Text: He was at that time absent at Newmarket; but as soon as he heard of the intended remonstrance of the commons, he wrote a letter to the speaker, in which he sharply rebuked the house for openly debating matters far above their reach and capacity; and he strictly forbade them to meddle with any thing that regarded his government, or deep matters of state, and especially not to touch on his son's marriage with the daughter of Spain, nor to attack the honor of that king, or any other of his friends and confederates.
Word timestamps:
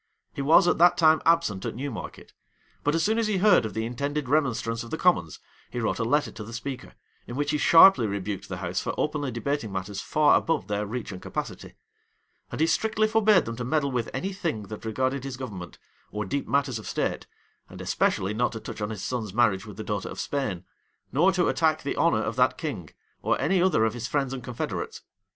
He 0.33 0.41
was 0.41 0.67
at 0.67 0.79
that 0.79 0.97
time 0.97 1.21
absent 1.27 1.63
at 1.63 1.75
Newmarket; 1.75 2.33
but 2.83 2.95
as 2.95 3.03
soon 3.03 3.19
as 3.19 3.27
he 3.27 3.37
heard 3.37 3.67
of 3.67 3.75
the 3.75 3.85
intended 3.85 4.27
remonstrance 4.27 4.81
of 4.83 4.89
the 4.89 4.97
commons, 4.97 5.39
he 5.69 5.79
wrote 5.79 5.99
a 5.99 6.03
letter 6.03 6.31
to 6.31 6.43
the 6.43 6.53
speaker, 6.53 6.93
in 7.27 7.35
which 7.35 7.51
he 7.51 7.59
sharply 7.59 8.07
rebuked 8.07 8.49
the 8.49 8.57
house 8.57 8.79
for 8.81 8.95
openly 8.97 9.29
debating 9.29 9.71
matters 9.71 10.01
far 10.01 10.39
above 10.39 10.65
their 10.65 10.87
reach 10.87 11.11
and 11.11 11.21
capacity; 11.21 11.75
and 12.51 12.61
he 12.61 12.65
strictly 12.65 13.07
forbade 13.07 13.45
them 13.45 13.55
to 13.57 13.63
meddle 13.63 13.91
with 13.91 14.09
any 14.11 14.33
thing 14.33 14.63
that 14.69 14.85
regarded 14.85 15.23
his 15.23 15.37
government, 15.37 15.77
or 16.11 16.25
deep 16.25 16.47
matters 16.47 16.79
of 16.79 16.87
state, 16.87 17.27
and 17.69 17.79
especially 17.79 18.33
not 18.33 18.53
to 18.53 18.59
touch 18.59 18.81
on 18.81 18.89
his 18.89 19.03
son's 19.03 19.35
marriage 19.35 19.67
with 19.67 19.77
the 19.77 19.83
daughter 19.83 20.09
of 20.09 20.19
Spain, 20.19 20.63
nor 21.11 21.31
to 21.31 21.47
attack 21.47 21.83
the 21.83 21.95
honor 21.95 22.23
of 22.23 22.35
that 22.35 22.57
king, 22.57 22.89
or 23.21 23.39
any 23.39 23.61
other 23.61 23.85
of 23.85 23.93
his 23.93 24.07
friends 24.07 24.33
and 24.33 24.43
confederates. 24.43 25.01